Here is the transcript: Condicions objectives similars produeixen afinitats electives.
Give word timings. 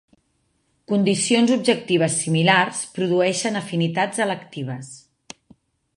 Condicions 0.91 1.53
objectives 1.57 2.15
similars 2.23 2.81
produeixen 2.97 3.61
afinitats 3.61 4.25
electives. 4.29 4.91